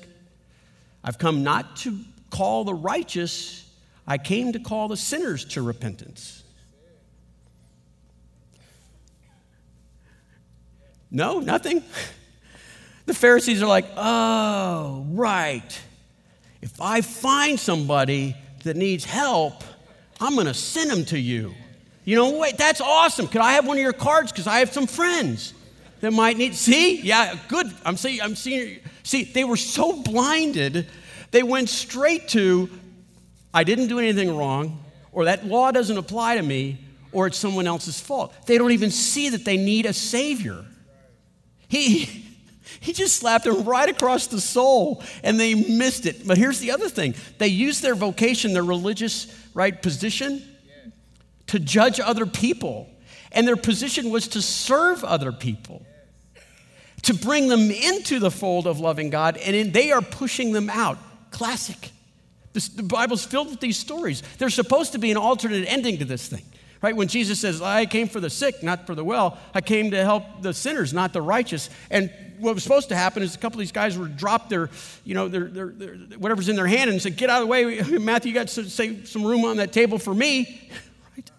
[1.02, 1.98] I've come not to
[2.30, 3.68] call the righteous,
[4.06, 6.44] I came to call the sinners to repentance.
[11.10, 11.82] No, nothing.
[13.06, 15.80] The Pharisees are like, oh, right.
[16.62, 19.64] If I find somebody that needs help,
[20.20, 21.54] I'm going to send them to you.
[22.04, 23.28] You know, wait, that's awesome.
[23.28, 24.32] Could I have one of your cards?
[24.32, 25.52] Because I have some friends
[26.00, 26.54] that might need.
[26.54, 27.66] See, yeah, good.
[27.84, 28.22] I'm seeing.
[28.22, 28.80] I'm seeing.
[29.02, 30.86] See, they were so blinded,
[31.30, 32.68] they went straight to,
[33.54, 36.78] I didn't do anything wrong, or that law doesn't apply to me,
[37.12, 38.34] or it's someone else's fault.
[38.46, 40.64] They don't even see that they need a savior.
[41.68, 42.24] He.
[42.80, 46.26] He just slapped them right across the soul and they missed it.
[46.26, 49.26] But here's the other thing they used their vocation, their religious
[49.58, 50.40] right position
[51.48, 52.88] to judge other people.
[53.32, 55.84] And their position was to serve other people,
[57.02, 60.96] to bring them into the fold of loving God, and they are pushing them out.
[61.30, 61.90] Classic.
[62.52, 64.22] The Bible's filled with these stories.
[64.38, 66.44] There's supposed to be an alternate ending to this thing.
[66.80, 66.94] Right?
[66.96, 70.04] When Jesus says, I came for the sick, not for the well, I came to
[70.04, 71.68] help the sinners, not the righteous.
[71.90, 74.70] And what was supposed to happen is a couple of these guys were dropped their,
[75.04, 77.50] you know, their, their, their whatever's in their hand and said, Get out of the
[77.50, 77.80] way.
[77.98, 80.70] Matthew, you got to save some room on that table for me.
[81.16, 81.30] Right?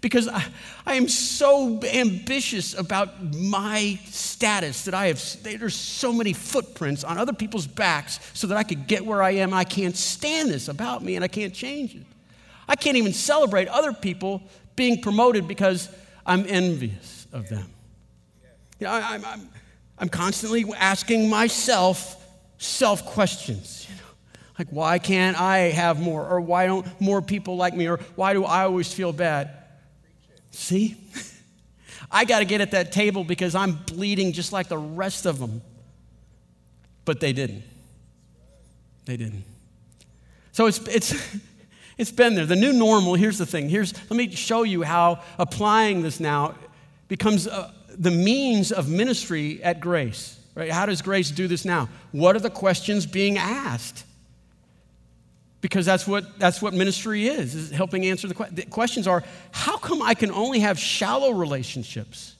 [0.00, 0.44] Because I,
[0.86, 7.18] I am so ambitious about my status that I have, there's so many footprints on
[7.18, 9.52] other people's backs so that I could get where I am.
[9.52, 12.06] I can't stand this about me and I can't change it.
[12.66, 14.42] I can't even celebrate other people
[14.76, 15.90] being promoted because
[16.24, 17.66] I'm envious of them.
[18.78, 19.50] You know, I, am
[20.00, 22.16] I'm constantly asking myself
[22.58, 23.86] self questions.
[23.88, 24.02] You know,
[24.58, 26.26] like, why can't I have more?
[26.26, 27.88] Or why don't more people like me?
[27.88, 29.50] Or why do I always feel bad?
[30.50, 30.96] See?
[32.10, 35.38] I got to get at that table because I'm bleeding just like the rest of
[35.38, 35.62] them.
[37.04, 37.62] But they didn't.
[39.04, 39.44] They didn't.
[40.50, 41.14] So it's, it's,
[42.00, 42.46] It's been there.
[42.46, 43.68] The new normal, here's the thing.
[43.68, 46.54] Here's, let me show you how applying this now
[47.08, 47.46] becomes
[48.00, 50.38] the means of ministry at Grace.
[50.54, 50.72] Right?
[50.72, 51.88] How does Grace do this now?
[52.10, 54.04] What are the questions being asked?
[55.60, 59.22] Because that's what, that's what ministry is, is helping answer the, que- the questions are
[59.52, 62.34] how come I can only have shallow relationships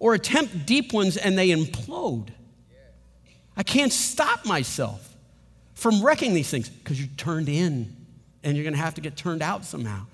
[0.00, 2.30] or attempt deep ones and they implode?
[3.56, 5.14] I can't stop myself
[5.74, 7.94] from wrecking these things because you're turned in
[8.42, 10.06] and you're going to have to get turned out somehow.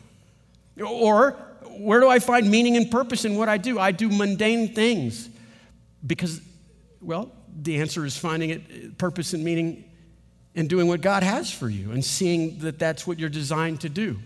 [0.81, 1.33] Or
[1.79, 3.79] where do I find meaning and purpose in what I do?
[3.79, 5.29] I do mundane things
[6.07, 6.41] because,
[7.01, 9.85] well, the answer is finding it purpose and meaning
[10.55, 13.89] in doing what God has for you and seeing that that's what you're designed to
[13.89, 14.19] do.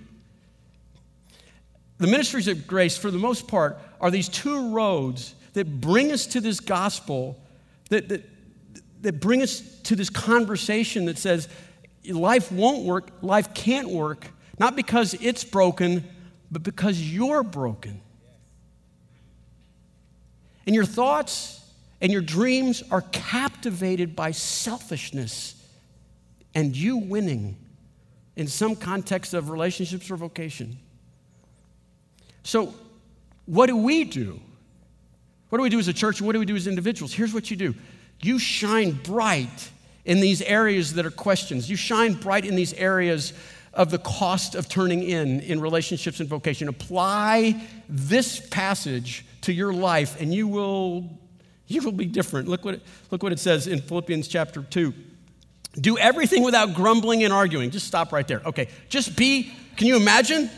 [1.98, 6.26] The ministries of grace, for the most part, are these two roads that bring us
[6.26, 7.40] to this gospel,
[7.90, 8.24] that, that,
[9.02, 11.48] that bring us to this conversation that says,
[12.08, 16.04] life won't work, life can't work, not because it's broken,
[16.50, 18.00] but because you're broken.
[20.66, 21.64] And your thoughts
[22.00, 25.54] and your dreams are captivated by selfishness
[26.54, 27.56] and you winning
[28.37, 30.78] in some context of relationships or vocation.
[32.42, 32.72] So,
[33.46, 34.40] what do we do?
[35.48, 37.12] What do we do as a church what do we do as individuals?
[37.12, 37.74] Here's what you do
[38.20, 39.70] you shine bright
[40.04, 41.68] in these areas that are questions.
[41.68, 43.32] You shine bright in these areas
[43.74, 46.68] of the cost of turning in in relationships and vocation.
[46.68, 51.18] Apply this passage to your life and you will
[51.66, 52.48] you will be different.
[52.48, 54.94] Look what it, look what it says in Philippians chapter 2.
[55.81, 57.70] Do everything without grumbling and arguing.
[57.70, 58.40] Just stop right there.
[58.46, 58.68] Okay.
[58.88, 60.50] Just be Can you imagine?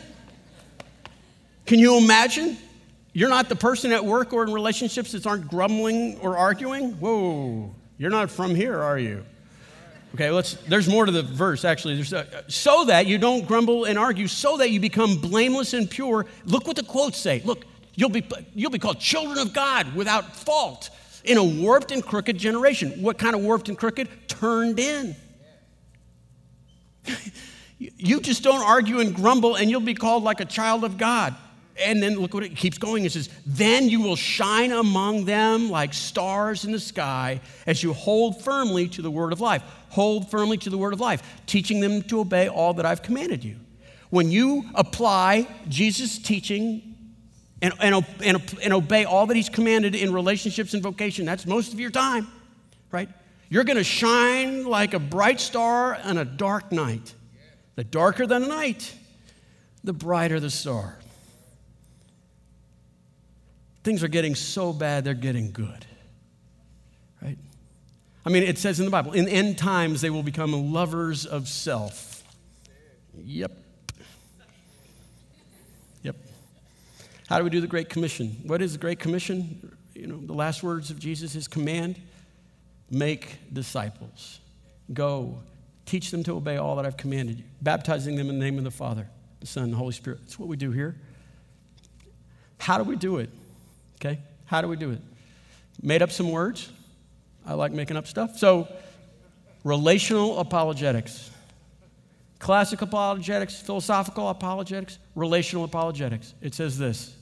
[1.65, 2.57] Can you imagine?
[3.13, 6.93] You're not the person at work or in relationships that aren't grumbling or arguing?
[6.93, 7.75] Whoa.
[7.97, 9.25] You're not from here, are you?
[10.13, 12.01] Okay, let's, there's more to the verse, actually.
[12.11, 15.89] A, uh, so that you don't grumble and argue, so that you become blameless and
[15.89, 16.25] pure.
[16.45, 17.41] Look what the quotes say.
[17.45, 20.89] Look, you'll be, you'll be called children of God without fault
[21.23, 23.01] in a warped and crooked generation.
[23.01, 24.09] What kind of warped and crooked?
[24.27, 25.15] Turned in.
[27.77, 31.35] you just don't argue and grumble, and you'll be called like a child of God.
[31.79, 33.05] And then look what it keeps going.
[33.05, 37.93] It says, Then you will shine among them like stars in the sky as you
[37.93, 39.63] hold firmly to the word of life.
[39.89, 43.43] Hold firmly to the word of life, teaching them to obey all that I've commanded
[43.43, 43.55] you.
[44.09, 46.95] When you apply Jesus' teaching
[47.61, 51.73] and, and, and, and obey all that he's commanded in relationships and vocation, that's most
[51.73, 52.27] of your time,
[52.91, 53.09] right?
[53.49, 57.13] You're going to shine like a bright star on a dark night.
[57.75, 58.93] The darker the night,
[59.83, 60.97] the brighter the star.
[63.83, 65.85] Things are getting so bad, they're getting good.
[67.21, 67.37] Right?
[68.25, 71.47] I mean, it says in the Bible, in end times, they will become lovers of
[71.47, 72.23] self.
[73.17, 73.51] Yep.
[76.03, 76.15] Yep.
[77.27, 78.37] How do we do the Great Commission?
[78.45, 79.75] What is the Great Commission?
[79.95, 81.99] You know, the last words of Jesus, his command
[82.91, 84.39] make disciples.
[84.93, 85.39] Go,
[85.85, 88.63] teach them to obey all that I've commanded you, baptizing them in the name of
[88.63, 89.07] the Father,
[89.39, 90.19] the Son, and the Holy Spirit.
[90.21, 90.95] That's what we do here.
[92.59, 93.29] How do we do it?
[94.01, 94.19] Okay?
[94.45, 95.01] How do we do it?
[95.81, 96.71] Made up some words.
[97.45, 98.37] I like making up stuff.
[98.37, 98.67] So,
[99.63, 101.29] relational apologetics.
[102.39, 106.33] Classic apologetics, philosophical apologetics, relational apologetics.
[106.41, 107.15] It says this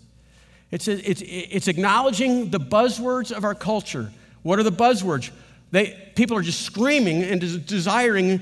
[0.71, 4.11] it says it's, it's acknowledging the buzzwords of our culture.
[4.43, 5.31] What are the buzzwords?
[5.71, 8.39] They, people are just screaming and des- desiring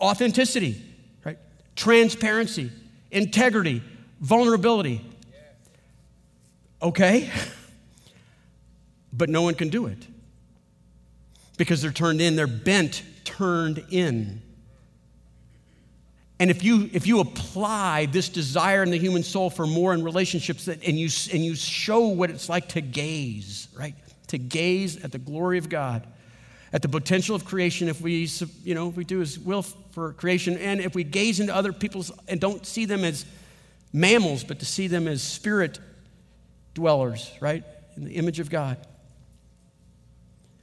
[0.00, 0.80] authenticity,
[1.24, 1.38] right?
[1.74, 2.70] Transparency,
[3.10, 3.82] integrity,
[4.20, 5.04] vulnerability.
[6.80, 7.30] Okay?
[9.12, 10.06] but no one can do it
[11.56, 14.42] because they're turned in, they're bent, turned in.
[16.40, 20.02] And if you, if you apply this desire in the human soul for more in
[20.02, 23.94] relationships that, and, you, and you show what it's like to gaze, right?
[24.28, 26.04] To gaze at the glory of God,
[26.72, 28.28] at the potential of creation if we,
[28.64, 31.72] you know, if we do His will for creation, and if we gaze into other
[31.72, 33.24] people's and don't see them as
[33.92, 35.78] mammals, but to see them as spirit
[36.74, 37.62] dwellers, right?
[37.96, 38.78] In the image of God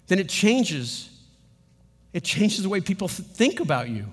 [0.09, 1.09] then it changes.
[2.11, 4.05] It changes the way people think about you.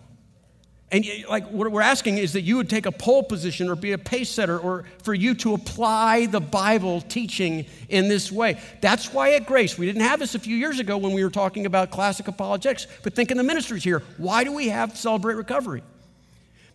[0.92, 3.90] And like what we're asking is that you would take a pole position or be
[3.90, 8.61] a pace setter or for you to apply the Bible teaching in this way.
[8.80, 11.30] That's why at Grace, we didn't have this a few years ago when we were
[11.30, 14.02] talking about classic apologetics, but think in the ministries here.
[14.16, 15.82] Why do we have Celebrate Recovery?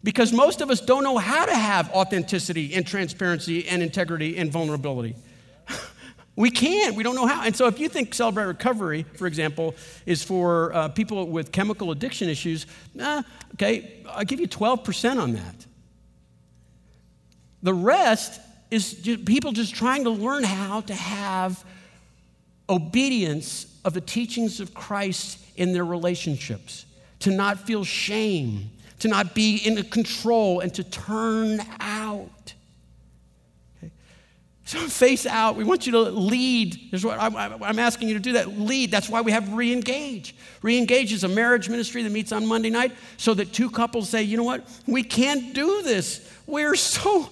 [0.04, 4.52] Because most of us don't know how to have authenticity and transparency and integrity and
[4.52, 5.16] vulnerability.
[6.36, 6.96] We can't.
[6.96, 7.44] We don't know how.
[7.44, 11.92] And so, if you think Celebrate Recovery, for example, is for uh, people with chemical
[11.92, 12.66] addiction issues,
[13.00, 13.24] uh,
[13.56, 15.66] okay, I'll give you 12% on that.
[17.64, 18.40] The rest
[18.72, 21.64] is just people just trying to learn how to have
[22.70, 26.86] obedience of the teachings of Christ in their relationships,
[27.20, 32.54] to not feel shame, to not be in control, and to turn out.
[34.90, 35.56] Face out.
[35.56, 36.76] We want you to lead.
[36.76, 38.58] Here's what I'm, asking you to do that.
[38.58, 38.92] Lead.
[38.92, 40.34] That's why we have Reengage.
[40.62, 44.24] Reengage is a marriage ministry that meets on Monday night so that two couples say,
[44.24, 44.66] you know what?
[44.88, 46.28] We can't do this.
[46.48, 47.30] We're so,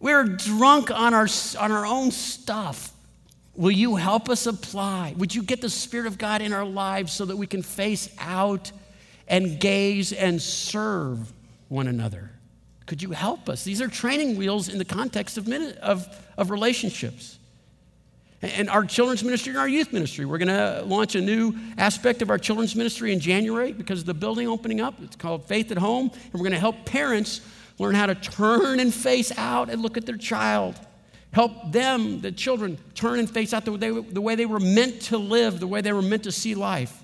[0.00, 2.92] we're drunk on our, on our own stuff.
[3.54, 5.14] Will you help us apply?
[5.16, 8.08] Would you get the Spirit of God in our lives so that we can face
[8.18, 8.72] out
[9.28, 11.32] and gaze and serve
[11.68, 12.30] one another?
[12.86, 13.64] Could you help us?
[13.64, 15.48] These are training wheels in the context of,
[15.82, 17.38] of, of relationships.
[18.42, 20.24] And our children's ministry and our youth ministry.
[20.24, 24.06] We're going to launch a new aspect of our children's ministry in January because of
[24.06, 24.94] the building opening up.
[25.02, 26.10] It's called Faith at Home.
[26.12, 27.40] And we're going to help parents
[27.78, 30.78] learn how to turn and face out and look at their child.
[31.32, 35.02] Help them, the children, turn and face out the way, the way they were meant
[35.02, 37.02] to live, the way they were meant to see life.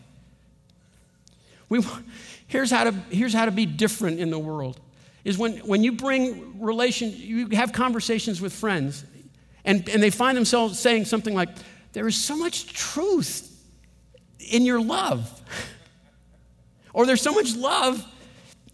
[1.69, 1.83] We,
[2.47, 4.79] here's, how to, here's how to be different in the world
[5.25, 9.05] is when, when you bring relation, you have conversations with friends,
[9.65, 11.49] and, and they find themselves saying something like,
[11.93, 13.49] There is so much truth
[14.51, 15.43] in your love.
[16.93, 18.05] or there's so much love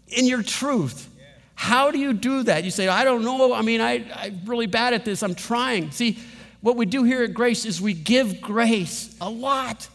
[0.07, 1.07] in your truth.
[1.55, 2.63] How do you do that?
[2.63, 3.53] You say, I don't know.
[3.53, 5.21] I mean, I, I'm really bad at this.
[5.23, 5.91] I'm trying.
[5.91, 6.17] See,
[6.61, 9.87] what we do here at Grace is we give grace a lot.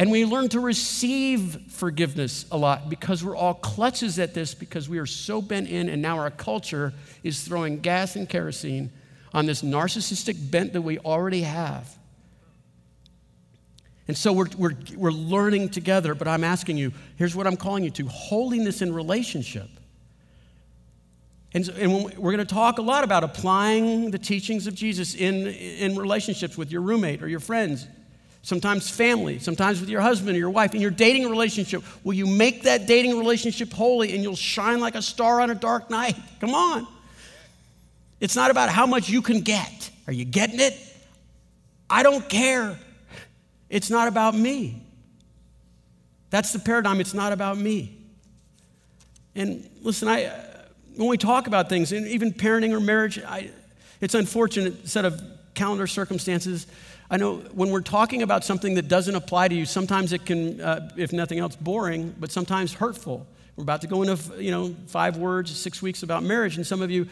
[0.00, 4.88] And we learn to receive forgiveness a lot because we're all clutches at this because
[4.88, 8.90] we are so bent in, and now our culture is throwing gas and kerosene
[9.34, 11.98] on this narcissistic bent that we already have.
[14.08, 17.84] And so we're, we're, we're learning together, but I'm asking you here's what I'm calling
[17.84, 19.68] you to holiness in relationship.
[21.52, 25.46] And, and we're going to talk a lot about applying the teachings of Jesus in,
[25.46, 27.86] in relationships with your roommate or your friends,
[28.42, 30.74] sometimes family, sometimes with your husband or your wife.
[30.74, 34.94] In your dating relationship, will you make that dating relationship holy and you'll shine like
[34.94, 36.16] a star on a dark night?
[36.40, 36.86] Come on.
[38.20, 39.90] It's not about how much you can get.
[40.06, 40.74] Are you getting it?
[41.88, 42.78] I don't care.
[43.68, 44.82] It's not about me.
[46.30, 47.00] That's the paradigm.
[47.00, 47.96] It's not about me.
[49.34, 50.32] And listen, I,
[50.96, 53.50] when we talk about things, and even parenting or marriage, I,
[54.00, 55.20] it's unfortunate set of
[55.54, 56.66] calendar circumstances.
[57.10, 60.60] I know when we're talking about something that doesn't apply to you, sometimes it can,
[60.60, 63.26] uh, if nothing else, boring, but sometimes hurtful.
[63.56, 66.80] We're about to go into, you know, five words, six weeks about marriage, and some
[66.80, 67.08] of you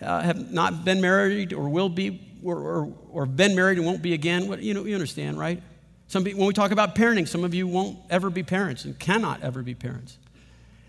[0.00, 4.02] uh, have not been married or will be, or, or, or been married and won't
[4.02, 4.46] be again.
[4.48, 5.60] What, you know, you understand, right?
[6.06, 9.42] Some when we talk about parenting, some of you won't ever be parents and cannot
[9.42, 10.16] ever be parents.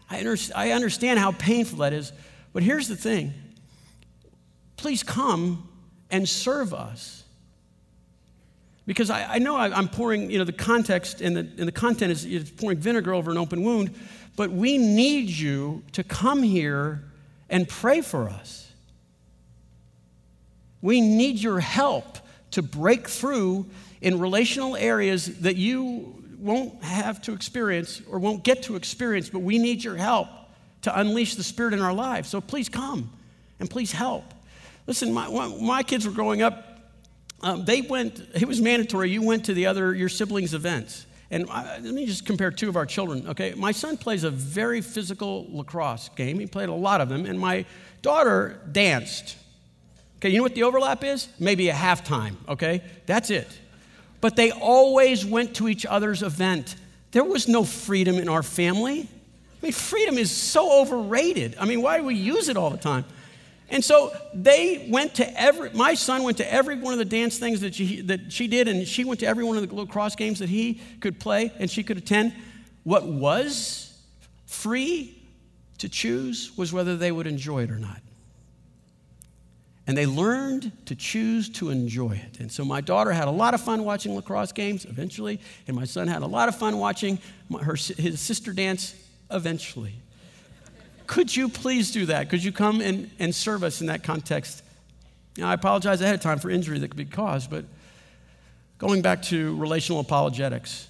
[0.09, 2.11] I, under, I understand how painful that is,
[2.53, 3.33] but here's the thing
[4.77, 5.67] please come
[6.09, 7.20] and serve us.
[8.91, 11.71] Because I, I know I, am pouring, you know, the context and the, and the
[11.71, 13.95] content is, pouring vinegar over an open wound,
[14.35, 17.01] but we need you to come here
[17.49, 18.69] and pray for us.
[20.81, 22.17] We need your help
[22.51, 23.65] to break through
[24.01, 29.39] in relational areas that you won't have to experience or won't get to experience, but
[29.39, 30.27] we need your help
[30.81, 32.27] to unleash the Spirit in our lives.
[32.27, 33.09] So please come
[33.57, 34.25] and please help.
[34.85, 35.29] Listen, my,
[35.61, 36.70] my kids were growing up,
[37.41, 41.05] um, they went, it was mandatory, you went to the other, your siblings' events.
[41.31, 43.53] And I, let me just compare two of our children, okay?
[43.55, 46.39] My son plays a very physical lacrosse game.
[46.39, 47.25] He played a lot of them.
[47.25, 47.65] And my
[48.01, 49.37] daughter danced.
[50.17, 51.29] Okay, you know what the overlap is?
[51.39, 52.83] Maybe a halftime, okay?
[53.05, 53.47] That's it.
[54.19, 56.75] But they always went to each other's event.
[57.11, 58.99] There was no freedom in our family.
[59.01, 61.55] I mean, freedom is so overrated.
[61.59, 63.05] I mean, why do we use it all the time?
[63.71, 67.37] And so they went to every, my son went to every one of the dance
[67.37, 70.15] things that she, that she did, and she went to every one of the lacrosse
[70.15, 72.33] games that he could play and she could attend.
[72.83, 73.97] What was
[74.45, 75.17] free
[75.77, 78.01] to choose was whether they would enjoy it or not.
[79.87, 82.39] And they learned to choose to enjoy it.
[82.41, 85.85] And so my daughter had a lot of fun watching lacrosse games eventually, and my
[85.85, 87.19] son had a lot of fun watching
[87.61, 88.95] her, his sister dance
[89.31, 89.95] eventually.
[91.11, 92.29] Could you please do that?
[92.29, 94.63] Could you come and, and serve us in that context?
[95.37, 97.65] Now, I apologize ahead of time for injury that could be caused, but
[98.77, 100.87] going back to relational apologetics,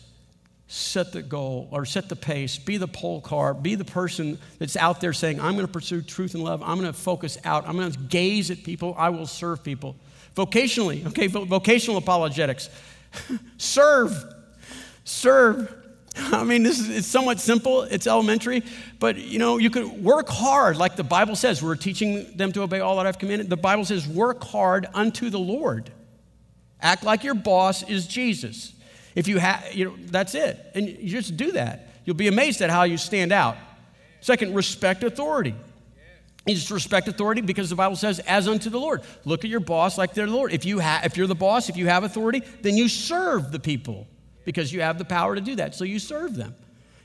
[0.67, 4.77] set the goal or set the pace, be the pole car, be the person that's
[4.77, 7.67] out there saying, I'm going to pursue truth and love, I'm going to focus out,
[7.67, 9.95] I'm going to gaze at people, I will serve people.
[10.35, 12.69] Vocationally, okay, vocational apologetics,
[13.57, 14.23] serve,
[15.03, 15.80] serve.
[16.17, 18.63] I mean, this is it's somewhat simple, it's elementary,
[18.99, 21.63] but you know, you could work hard, like the Bible says.
[21.63, 23.49] We're teaching them to obey all that I've commanded.
[23.49, 25.91] The Bible says, work hard unto the Lord.
[26.81, 28.73] Act like your boss is Jesus.
[29.15, 30.59] If you have, you know, that's it.
[30.73, 31.89] And you just do that.
[32.05, 33.57] You'll be amazed at how you stand out.
[34.19, 35.55] Second, respect authority.
[36.45, 39.03] You just respect authority because the Bible says, as unto the Lord.
[39.25, 40.53] Look at your boss like they're the Lord.
[40.53, 43.59] If, you ha- if you're the boss, if you have authority, then you serve the
[43.59, 44.07] people
[44.45, 45.75] because you have the power to do that.
[45.75, 46.55] So you serve them.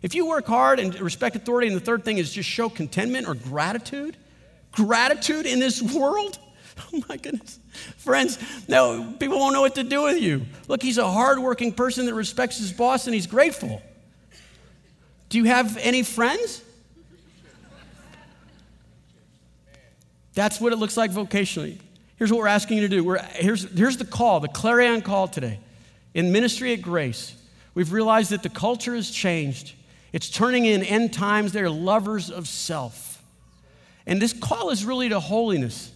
[0.02, 3.26] If you work hard and respect authority, and the third thing is just show contentment
[3.26, 4.16] or gratitude,
[4.72, 6.38] gratitude in this world,
[6.92, 7.58] oh my goodness.
[7.96, 10.42] Friends, no, people won't know what to do with you.
[10.68, 13.82] Look, he's a hardworking person that respects his boss and he's grateful.
[15.28, 16.62] Do you have any friends?
[20.34, 21.80] That's what it looks like vocationally.
[22.16, 23.02] Here's what we're asking you to do.
[23.02, 25.58] We're, here's, here's the call, the clarion call today.
[26.16, 27.36] In ministry at Grace,
[27.74, 29.74] we've realized that the culture has changed.
[30.14, 31.52] It's turning in end times.
[31.52, 33.22] They're lovers of self.
[34.06, 35.92] And this call is really to holiness.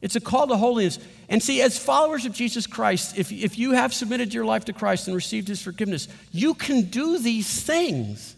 [0.00, 1.00] It's a call to holiness.
[1.28, 4.72] And see, as followers of Jesus Christ, if, if you have submitted your life to
[4.72, 8.36] Christ and received his forgiveness, you can do these things.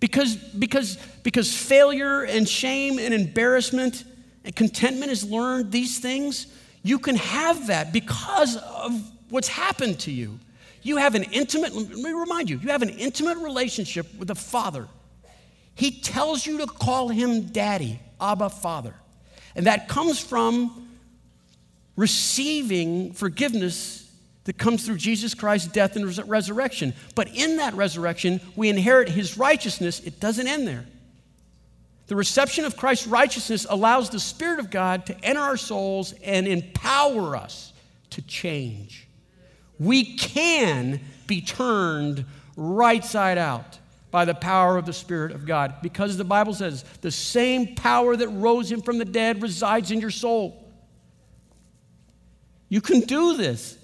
[0.00, 4.02] Because, because, because failure and shame and embarrassment
[4.44, 6.48] and contentment is learned, these things
[6.82, 10.38] you can have that because of what's happened to you.
[10.82, 14.34] You have an intimate, let me remind you, you have an intimate relationship with the
[14.34, 14.88] Father.
[15.74, 18.94] He tells you to call him Daddy, Abba, Father.
[19.54, 20.88] And that comes from
[21.96, 24.10] receiving forgiveness
[24.44, 26.94] that comes through Jesus Christ's death and res- resurrection.
[27.14, 30.00] But in that resurrection, we inherit his righteousness.
[30.00, 30.84] It doesn't end there.
[32.12, 36.46] The reception of Christ's righteousness allows the Spirit of God to enter our souls and
[36.46, 37.72] empower us
[38.10, 39.08] to change.
[39.78, 43.78] We can be turned right side out
[44.10, 48.14] by the power of the Spirit of God because the Bible says the same power
[48.14, 50.70] that rose him from the dead resides in your soul.
[52.68, 53.78] You can do this.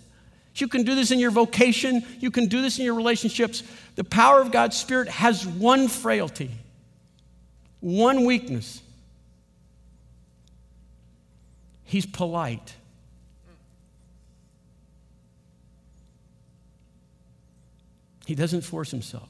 [0.54, 2.04] You can do this in your vocation.
[2.20, 3.62] You can do this in your relationships.
[3.94, 6.50] The power of God's Spirit has one frailty,
[7.80, 8.82] one weakness.
[11.84, 12.74] He's polite.
[18.26, 19.28] He doesn't force himself.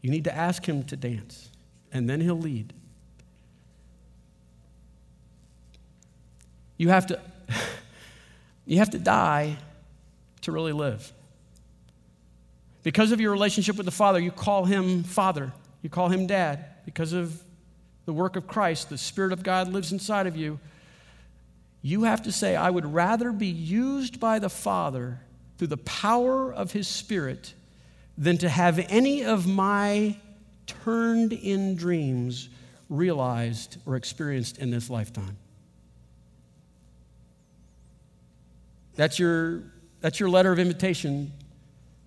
[0.00, 1.50] You need to ask him to dance,
[1.92, 2.72] and then he'll lead.
[6.76, 7.20] You have to,
[8.66, 9.56] you have to die
[10.42, 11.12] to really live.
[12.84, 15.52] Because of your relationship with the Father, you call him Father,
[15.82, 16.64] you call him Dad.
[16.88, 17.42] Because of
[18.06, 20.58] the work of Christ, the Spirit of God lives inside of you.
[21.82, 25.20] You have to say, I would rather be used by the Father
[25.58, 27.52] through the power of his Spirit
[28.16, 30.16] than to have any of my
[30.66, 32.48] turned in dreams
[32.88, 35.36] realized or experienced in this lifetime.
[38.96, 39.64] That's your,
[40.00, 41.34] that's your letter of invitation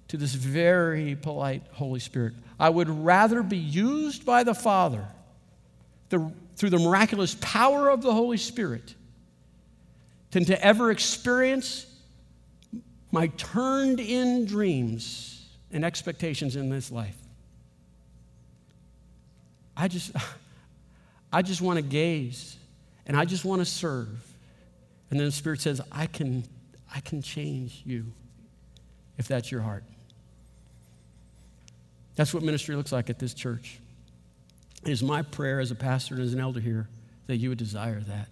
[0.07, 2.33] to this very polite Holy Spirit.
[2.61, 5.07] I would rather be used by the Father
[6.09, 8.93] the, through the miraculous power of the Holy Spirit
[10.29, 11.87] than to ever experience
[13.11, 17.17] my turned in dreams and expectations in this life.
[19.75, 20.11] I just,
[21.33, 22.57] I just want to gaze
[23.07, 24.07] and I just want to serve.
[25.09, 26.43] And then the Spirit says, I can,
[26.93, 28.05] I can change you
[29.17, 29.83] if that's your heart.
[32.15, 33.79] That's what ministry looks like at this church.
[34.83, 36.87] It is my prayer as a pastor and as an elder here
[37.27, 38.27] that you would desire that.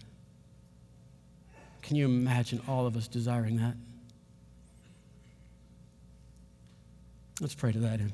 [1.82, 3.76] Can you imagine all of us desiring that?
[7.40, 8.12] Let's pray to that end.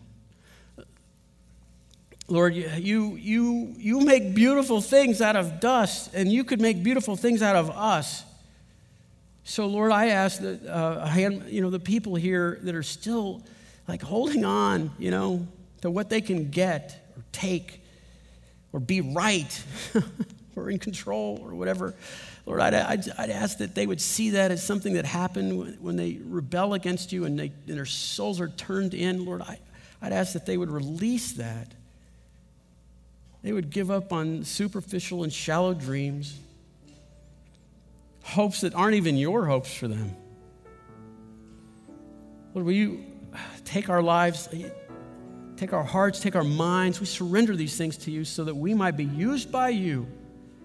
[2.28, 7.16] Lord, you, you, you make beautiful things out of dust, and you could make beautiful
[7.16, 8.24] things out of us.
[9.44, 11.08] So, Lord, I ask that uh,
[11.48, 13.44] you know the people here that are still
[13.88, 15.48] like holding on, you know,
[15.82, 17.82] to what they can get or take
[18.74, 19.64] or be right
[20.56, 21.94] or in control or whatever.
[22.46, 25.96] Lord, I'd, I'd, I'd, ask that they would see that as something that happened when
[25.96, 29.26] they rebel against you and, they, and their souls are turned in.
[29.26, 29.60] Lord, I,
[30.02, 31.74] I'd ask that they would release that.
[33.42, 36.38] They would give up on superficial and shallow dreams,
[38.24, 40.16] hopes that aren't even your hopes for them.
[42.54, 43.06] Lord, will you
[43.64, 44.50] take our lives,
[45.58, 48.74] take our hearts, take our minds, we surrender these things to you so that we
[48.74, 50.08] might be used by you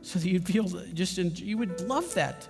[0.03, 0.65] so that you'd feel
[0.95, 2.49] just, you would love that.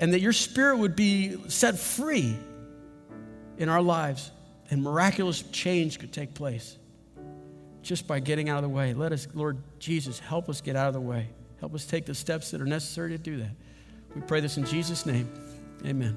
[0.00, 2.36] And that your spirit would be set free
[3.56, 4.30] in our lives
[4.70, 6.78] and miraculous change could take place
[7.82, 8.94] just by getting out of the way.
[8.94, 11.28] Let us, Lord Jesus, help us get out of the way.
[11.58, 13.50] Help us take the steps that are necessary to do that.
[14.14, 15.28] We pray this in Jesus' name.
[15.84, 16.16] Amen.